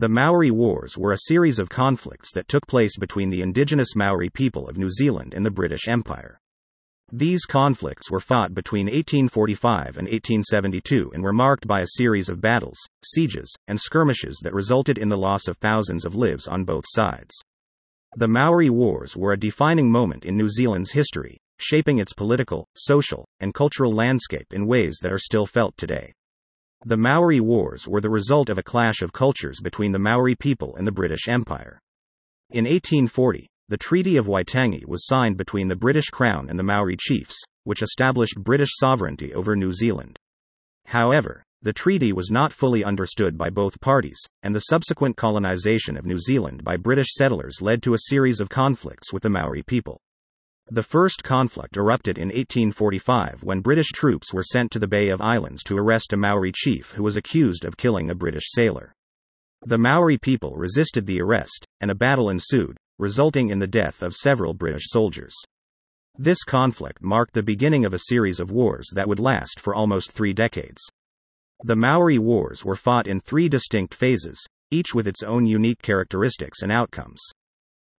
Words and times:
The 0.00 0.08
Maori 0.08 0.50
Wars 0.50 0.96
were 0.96 1.12
a 1.12 1.26
series 1.26 1.58
of 1.58 1.68
conflicts 1.68 2.32
that 2.32 2.48
took 2.48 2.66
place 2.66 2.96
between 2.96 3.28
the 3.28 3.42
indigenous 3.42 3.94
Maori 3.94 4.30
people 4.30 4.66
of 4.66 4.78
New 4.78 4.88
Zealand 4.88 5.34
and 5.34 5.44
the 5.44 5.50
British 5.50 5.88
Empire. 5.88 6.40
These 7.12 7.44
conflicts 7.44 8.10
were 8.10 8.18
fought 8.18 8.54
between 8.54 8.86
1845 8.86 9.98
and 9.98 10.08
1872 10.08 11.10
and 11.12 11.22
were 11.22 11.34
marked 11.34 11.66
by 11.66 11.82
a 11.82 11.96
series 11.98 12.30
of 12.30 12.40
battles, 12.40 12.78
sieges, 13.04 13.54
and 13.68 13.78
skirmishes 13.78 14.40
that 14.42 14.54
resulted 14.54 14.96
in 14.96 15.10
the 15.10 15.18
loss 15.18 15.46
of 15.46 15.58
thousands 15.58 16.06
of 16.06 16.14
lives 16.14 16.48
on 16.48 16.64
both 16.64 16.86
sides. 16.88 17.34
The 18.16 18.26
Maori 18.26 18.70
Wars 18.70 19.18
were 19.18 19.34
a 19.34 19.38
defining 19.38 19.90
moment 19.90 20.24
in 20.24 20.34
New 20.34 20.48
Zealand's 20.48 20.92
history, 20.92 21.36
shaping 21.58 21.98
its 21.98 22.14
political, 22.14 22.66
social, 22.74 23.26
and 23.38 23.52
cultural 23.52 23.92
landscape 23.92 24.46
in 24.50 24.66
ways 24.66 24.96
that 25.02 25.12
are 25.12 25.18
still 25.18 25.44
felt 25.44 25.76
today. 25.76 26.14
The 26.86 26.96
Maori 26.96 27.40
Wars 27.40 27.86
were 27.86 28.00
the 28.00 28.08
result 28.08 28.48
of 28.48 28.56
a 28.56 28.62
clash 28.62 29.02
of 29.02 29.12
cultures 29.12 29.60
between 29.60 29.92
the 29.92 29.98
Maori 29.98 30.34
people 30.34 30.76
and 30.76 30.86
the 30.86 30.92
British 30.92 31.28
Empire. 31.28 31.78
In 32.48 32.64
1840, 32.64 33.46
the 33.68 33.76
Treaty 33.76 34.16
of 34.16 34.26
Waitangi 34.26 34.86
was 34.86 35.06
signed 35.06 35.36
between 35.36 35.68
the 35.68 35.76
British 35.76 36.08
Crown 36.08 36.48
and 36.48 36.58
the 36.58 36.62
Maori 36.62 36.96
chiefs, 36.98 37.36
which 37.64 37.82
established 37.82 38.42
British 38.42 38.70
sovereignty 38.72 39.34
over 39.34 39.54
New 39.54 39.74
Zealand. 39.74 40.18
However, 40.86 41.42
the 41.60 41.74
treaty 41.74 42.14
was 42.14 42.30
not 42.30 42.50
fully 42.50 42.82
understood 42.82 43.36
by 43.36 43.50
both 43.50 43.82
parties, 43.82 44.18
and 44.42 44.54
the 44.54 44.60
subsequent 44.60 45.18
colonization 45.18 45.98
of 45.98 46.06
New 46.06 46.18
Zealand 46.18 46.64
by 46.64 46.78
British 46.78 47.08
settlers 47.12 47.60
led 47.60 47.82
to 47.82 47.92
a 47.92 48.06
series 48.08 48.40
of 48.40 48.48
conflicts 48.48 49.12
with 49.12 49.22
the 49.22 49.28
Maori 49.28 49.62
people. 49.62 50.00
The 50.72 50.84
first 50.84 51.24
conflict 51.24 51.76
erupted 51.76 52.16
in 52.16 52.28
1845 52.28 53.42
when 53.42 53.60
British 53.60 53.88
troops 53.88 54.32
were 54.32 54.44
sent 54.44 54.70
to 54.70 54.78
the 54.78 54.86
Bay 54.86 55.08
of 55.08 55.20
Islands 55.20 55.64
to 55.64 55.76
arrest 55.76 56.12
a 56.12 56.16
Maori 56.16 56.52
chief 56.52 56.92
who 56.92 57.02
was 57.02 57.16
accused 57.16 57.64
of 57.64 57.76
killing 57.76 58.08
a 58.08 58.14
British 58.14 58.44
sailor. 58.46 58.92
The 59.66 59.78
Maori 59.78 60.16
people 60.16 60.54
resisted 60.54 61.06
the 61.06 61.20
arrest, 61.20 61.66
and 61.80 61.90
a 61.90 61.96
battle 61.96 62.30
ensued, 62.30 62.76
resulting 63.00 63.50
in 63.50 63.58
the 63.58 63.66
death 63.66 64.00
of 64.00 64.14
several 64.14 64.54
British 64.54 64.84
soldiers. 64.86 65.34
This 66.16 66.44
conflict 66.44 67.02
marked 67.02 67.34
the 67.34 67.42
beginning 67.42 67.84
of 67.84 67.92
a 67.92 68.06
series 68.06 68.38
of 68.38 68.52
wars 68.52 68.86
that 68.94 69.08
would 69.08 69.18
last 69.18 69.58
for 69.58 69.74
almost 69.74 70.12
three 70.12 70.32
decades. 70.32 70.80
The 71.64 71.74
Maori 71.74 72.18
Wars 72.18 72.64
were 72.64 72.76
fought 72.76 73.08
in 73.08 73.20
three 73.20 73.48
distinct 73.48 73.92
phases, 73.92 74.38
each 74.70 74.94
with 74.94 75.08
its 75.08 75.24
own 75.24 75.46
unique 75.46 75.82
characteristics 75.82 76.62
and 76.62 76.70
outcomes. 76.70 77.20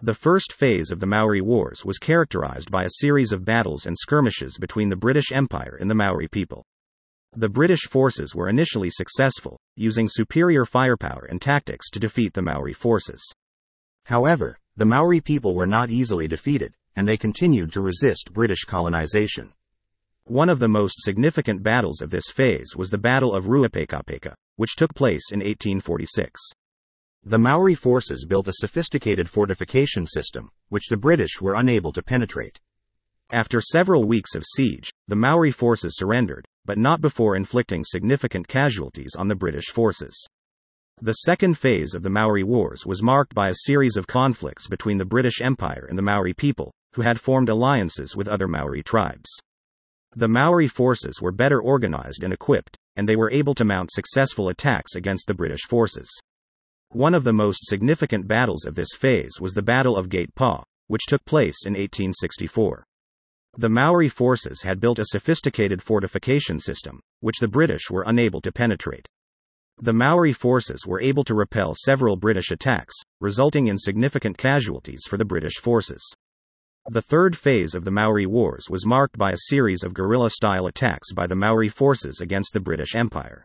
The 0.00 0.14
first 0.14 0.52
phase 0.52 0.92
of 0.92 1.00
the 1.00 1.06
Maori 1.06 1.40
Wars 1.40 1.84
was 1.84 1.98
characterized 1.98 2.70
by 2.70 2.84
a 2.84 3.00
series 3.00 3.32
of 3.32 3.44
battles 3.44 3.84
and 3.84 3.98
skirmishes 3.98 4.56
between 4.56 4.90
the 4.90 4.96
British 4.96 5.32
Empire 5.32 5.76
and 5.80 5.90
the 5.90 5.94
Maori 5.96 6.28
people. 6.28 6.64
The 7.32 7.48
British 7.48 7.80
forces 7.80 8.32
were 8.32 8.48
initially 8.48 8.90
successful, 8.90 9.58
using 9.74 10.08
superior 10.08 10.64
firepower 10.64 11.26
and 11.28 11.42
tactics 11.42 11.90
to 11.90 11.98
defeat 11.98 12.34
the 12.34 12.42
Maori 12.42 12.74
forces. 12.74 13.20
However, 14.04 14.56
the 14.76 14.84
Maori 14.84 15.20
people 15.20 15.56
were 15.56 15.66
not 15.66 15.90
easily 15.90 16.28
defeated, 16.28 16.74
and 16.94 17.08
they 17.08 17.16
continued 17.16 17.72
to 17.72 17.80
resist 17.80 18.32
British 18.32 18.62
colonization. 18.62 19.52
One 20.26 20.48
of 20.48 20.60
the 20.60 20.68
most 20.68 21.02
significant 21.02 21.64
battles 21.64 22.00
of 22.00 22.10
this 22.10 22.30
phase 22.30 22.76
was 22.76 22.90
the 22.90 22.98
Battle 22.98 23.34
of 23.34 23.46
Ruapekapeka, 23.46 24.34
which 24.54 24.76
took 24.76 24.94
place 24.94 25.32
in 25.32 25.40
1846. 25.40 26.40
The 27.24 27.38
Maori 27.38 27.74
forces 27.74 28.24
built 28.24 28.48
a 28.48 28.54
sophisticated 28.54 29.28
fortification 29.28 30.06
system, 30.06 30.50
which 30.68 30.88
the 30.88 30.96
British 30.96 31.40
were 31.40 31.54
unable 31.54 31.92
to 31.92 32.02
penetrate. 32.02 32.58
After 33.30 33.60
several 33.60 34.04
weeks 34.04 34.34
of 34.34 34.44
siege, 34.46 34.90
the 35.08 35.16
Maori 35.16 35.50
forces 35.50 35.96
surrendered, 35.96 36.46
but 36.64 36.78
not 36.78 37.02
before 37.02 37.36
inflicting 37.36 37.84
significant 37.84 38.48
casualties 38.48 39.14
on 39.14 39.28
the 39.28 39.36
British 39.36 39.66
forces. 39.66 40.26
The 41.02 41.12
second 41.12 41.58
phase 41.58 41.92
of 41.92 42.02
the 42.02 42.08
Maori 42.08 42.42
Wars 42.42 42.86
was 42.86 43.02
marked 43.02 43.34
by 43.34 43.50
a 43.50 43.64
series 43.66 43.96
of 43.96 44.06
conflicts 44.06 44.66
between 44.66 44.96
the 44.96 45.04
British 45.04 45.40
Empire 45.42 45.86
and 45.88 45.98
the 45.98 46.02
Maori 46.02 46.32
people, 46.32 46.72
who 46.94 47.02
had 47.02 47.20
formed 47.20 47.50
alliances 47.50 48.16
with 48.16 48.26
other 48.26 48.48
Maori 48.48 48.82
tribes. 48.82 49.30
The 50.16 50.28
Maori 50.28 50.68
forces 50.68 51.20
were 51.20 51.30
better 51.30 51.60
organized 51.60 52.24
and 52.24 52.32
equipped, 52.32 52.78
and 52.96 53.08
they 53.08 53.16
were 53.16 53.30
able 53.30 53.54
to 53.56 53.64
mount 53.64 53.92
successful 53.92 54.48
attacks 54.48 54.94
against 54.94 55.26
the 55.26 55.34
British 55.34 55.64
forces. 55.68 56.08
One 56.92 57.14
of 57.14 57.24
the 57.24 57.34
most 57.34 57.66
significant 57.66 58.26
battles 58.26 58.64
of 58.64 58.74
this 58.74 58.88
phase 58.96 59.40
was 59.40 59.52
the 59.52 59.60
Battle 59.62 59.94
of 59.94 60.08
Gate 60.08 60.34
Pa, 60.34 60.64
which 60.86 61.04
took 61.06 61.22
place 61.26 61.66
in 61.66 61.74
1864. 61.74 62.82
The 63.58 63.68
Maori 63.68 64.08
forces 64.08 64.62
had 64.62 64.80
built 64.80 64.98
a 64.98 65.04
sophisticated 65.04 65.82
fortification 65.82 66.58
system, 66.60 67.00
which 67.20 67.40
the 67.40 67.48
British 67.48 67.90
were 67.90 68.04
unable 68.06 68.40
to 68.40 68.52
penetrate. 68.52 69.06
The 69.76 69.92
Maori 69.92 70.32
forces 70.32 70.86
were 70.86 71.00
able 71.00 71.24
to 71.24 71.34
repel 71.34 71.74
several 71.74 72.16
British 72.16 72.50
attacks, 72.50 72.94
resulting 73.20 73.66
in 73.66 73.76
significant 73.76 74.38
casualties 74.38 75.02
for 75.06 75.18
the 75.18 75.26
British 75.26 75.58
forces. 75.58 76.02
The 76.88 77.02
third 77.02 77.36
phase 77.36 77.74
of 77.74 77.84
the 77.84 77.90
Maori 77.90 78.24
Wars 78.24 78.68
was 78.70 78.86
marked 78.86 79.18
by 79.18 79.32
a 79.32 79.48
series 79.48 79.82
of 79.82 79.92
guerrilla 79.92 80.30
style 80.30 80.66
attacks 80.66 81.12
by 81.12 81.26
the 81.26 81.36
Maori 81.36 81.68
forces 81.68 82.22
against 82.22 82.54
the 82.54 82.60
British 82.60 82.94
Empire. 82.94 83.44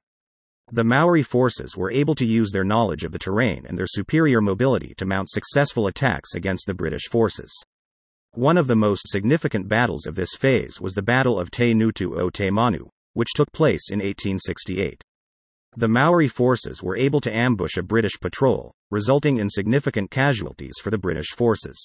The 0.71 0.83
Maori 0.83 1.23
forces 1.23 1.75
were 1.75 1.91
able 1.91 2.15
to 2.15 2.25
use 2.25 2.51
their 2.51 2.63
knowledge 2.63 3.03
of 3.03 3.11
the 3.11 3.19
terrain 3.19 3.65
and 3.67 3.77
their 3.77 3.87
superior 3.87 4.41
mobility 4.41 4.93
to 4.97 5.05
mount 5.05 5.29
successful 5.29 5.87
attacks 5.87 6.33
against 6.35 6.65
the 6.65 6.73
British 6.73 7.07
forces. 7.09 7.51
One 8.31 8.57
of 8.57 8.67
the 8.67 8.75
most 8.75 9.07
significant 9.07 9.67
battles 9.67 10.07
of 10.07 10.15
this 10.15 10.35
phase 10.35 10.81
was 10.81 10.93
the 10.93 11.03
Battle 11.03 11.39
of 11.39 11.51
Te 11.51 11.73
Ngutu 11.73 12.19
o 12.19 12.29
Te 12.29 12.49
Manu, 12.49 12.87
which 13.13 13.33
took 13.35 13.51
place 13.51 13.91
in 13.91 13.99
1868. 13.99 15.03
The 15.75 15.87
Maori 15.87 16.27
forces 16.27 16.81
were 16.81 16.97
able 16.97 17.21
to 17.21 17.35
ambush 17.35 17.77
a 17.77 17.83
British 17.83 18.19
patrol, 18.19 18.73
resulting 18.89 19.37
in 19.37 19.49
significant 19.49 20.11
casualties 20.11 20.73
for 20.81 20.91
the 20.91 20.97
British 20.97 21.31
forces. 21.35 21.77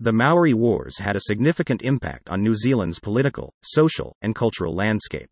The 0.00 0.12
Maori 0.12 0.54
Wars 0.54 0.98
had 0.98 1.16
a 1.16 1.22
significant 1.22 1.82
impact 1.82 2.28
on 2.30 2.42
New 2.42 2.54
Zealand's 2.54 3.00
political, 3.00 3.52
social, 3.62 4.14
and 4.22 4.34
cultural 4.34 4.74
landscape. 4.74 5.28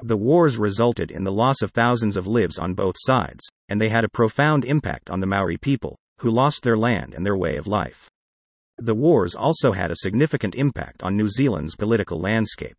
The 0.00 0.16
wars 0.16 0.58
resulted 0.58 1.10
in 1.10 1.24
the 1.24 1.32
loss 1.32 1.62
of 1.62 1.70
thousands 1.70 2.16
of 2.16 2.26
lives 2.26 2.58
on 2.58 2.74
both 2.74 2.96
sides, 2.98 3.44
and 3.68 3.80
they 3.80 3.88
had 3.88 4.04
a 4.04 4.08
profound 4.08 4.64
impact 4.64 5.08
on 5.08 5.20
the 5.20 5.26
Maori 5.26 5.56
people, 5.56 5.96
who 6.18 6.30
lost 6.30 6.62
their 6.62 6.76
land 6.76 7.14
and 7.14 7.24
their 7.24 7.36
way 7.36 7.56
of 7.56 7.66
life. 7.66 8.08
The 8.76 8.94
wars 8.94 9.34
also 9.34 9.72
had 9.72 9.92
a 9.92 9.96
significant 9.96 10.56
impact 10.56 11.02
on 11.02 11.16
New 11.16 11.28
Zealand's 11.28 11.76
political 11.76 12.20
landscape. 12.20 12.76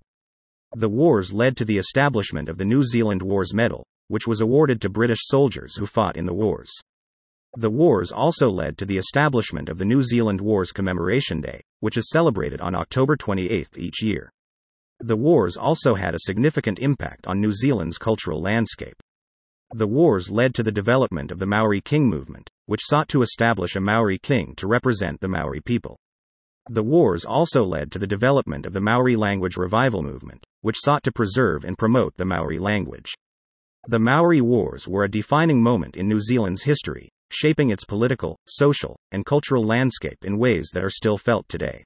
The 0.76 0.90
wars 0.90 1.32
led 1.32 1.56
to 1.58 1.66
the 1.66 1.78
establishment 1.78 2.50
of 2.50 2.58
the 2.58 2.66
New 2.66 2.84
Zealand 2.84 3.22
Wars 3.22 3.54
Medal, 3.54 3.86
which 4.10 4.28
was 4.28 4.42
awarded 4.42 4.82
to 4.82 4.90
British 4.90 5.20
soldiers 5.22 5.78
who 5.78 5.86
fought 5.86 6.18
in 6.18 6.26
the 6.26 6.34
wars. 6.34 6.72
The 7.58 7.70
wars 7.70 8.12
also 8.12 8.50
led 8.50 8.78
to 8.78 8.86
the 8.86 8.98
establishment 8.98 9.70
of 9.70 9.78
the 9.78 9.86
New 9.86 10.04
Zealand 10.04 10.42
Wars 10.42 10.74
Commemoration 10.74 11.40
Day, 11.40 11.62
which 11.80 11.96
is 11.96 12.10
celebrated 12.10 12.60
on 12.60 12.76
October 12.76 13.16
28 13.16 13.70
each 13.78 14.04
year. 14.04 14.30
The 15.06 15.16
wars 15.16 15.56
also 15.56 15.94
had 15.94 16.16
a 16.16 16.22
significant 16.22 16.80
impact 16.80 17.28
on 17.28 17.40
New 17.40 17.54
Zealand's 17.54 18.00
cultural 18.00 18.42
landscape. 18.42 19.04
The 19.72 19.86
wars 19.86 20.32
led 20.32 20.56
to 20.56 20.64
the 20.64 20.72
development 20.72 21.30
of 21.30 21.38
the 21.38 21.46
Maori 21.46 21.80
King 21.80 22.08
movement, 22.08 22.50
which 22.66 22.82
sought 22.84 23.08
to 23.10 23.22
establish 23.22 23.76
a 23.76 23.80
Maori 23.80 24.18
king 24.18 24.56
to 24.56 24.66
represent 24.66 25.22
the 25.22 25.28
Maori 25.28 25.62
people. 25.62 26.00
The 26.72 26.82
wars 26.82 27.24
also 27.24 27.64
led 27.64 27.92
to 27.92 28.00
the 28.00 28.08
development 28.08 28.66
of 28.66 28.74
the 28.74 28.82
Maori 28.82 29.16
language 29.16 29.58
revival 29.58 30.02
movement, 30.02 30.44
which 30.62 30.80
sought 30.80 31.04
to 31.04 31.12
preserve 31.12 31.64
and 31.66 31.78
promote 31.78 32.16
the 32.18 32.26
Maori 32.26 32.58
language. 32.58 33.14
The 33.88 34.00
Maori 34.00 34.42
Wars 34.42 34.88
were 34.88 35.04
a 35.04 35.08
defining 35.08 35.62
moment 35.62 35.96
in 35.96 36.10
New 36.10 36.20
Zealand's 36.20 36.64
history, 36.64 37.10
shaping 37.30 37.70
its 37.70 37.86
political, 37.86 38.38
social, 38.48 38.98
and 39.12 39.24
cultural 39.24 39.64
landscape 39.64 40.26
in 40.26 40.40
ways 40.40 40.72
that 40.74 40.84
are 40.84 40.90
still 40.90 41.20
felt 41.20 41.48
today. 41.48 41.84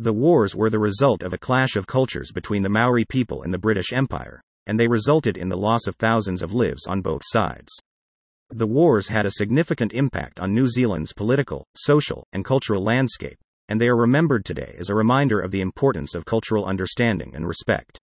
The 0.00 0.12
wars 0.12 0.54
were 0.54 0.70
the 0.70 0.78
result 0.78 1.24
of 1.24 1.32
a 1.32 1.38
clash 1.38 1.74
of 1.74 1.88
cultures 1.88 2.30
between 2.30 2.62
the 2.62 2.68
Maori 2.68 3.04
people 3.04 3.42
and 3.42 3.52
the 3.52 3.58
British 3.58 3.92
Empire, 3.92 4.40
and 4.64 4.78
they 4.78 4.86
resulted 4.86 5.36
in 5.36 5.48
the 5.48 5.56
loss 5.56 5.88
of 5.88 5.96
thousands 5.96 6.40
of 6.40 6.54
lives 6.54 6.86
on 6.86 7.00
both 7.00 7.22
sides. 7.24 7.72
The 8.48 8.68
wars 8.68 9.08
had 9.08 9.26
a 9.26 9.32
significant 9.32 9.92
impact 9.92 10.38
on 10.38 10.54
New 10.54 10.68
Zealand's 10.68 11.12
political, 11.12 11.66
social, 11.74 12.24
and 12.32 12.44
cultural 12.44 12.80
landscape, 12.80 13.38
and 13.68 13.80
they 13.80 13.88
are 13.88 13.96
remembered 13.96 14.44
today 14.44 14.76
as 14.78 14.88
a 14.88 14.94
reminder 14.94 15.40
of 15.40 15.50
the 15.50 15.60
importance 15.60 16.14
of 16.14 16.24
cultural 16.24 16.64
understanding 16.64 17.34
and 17.34 17.48
respect. 17.48 17.98